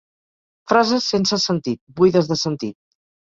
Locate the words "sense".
1.15-1.39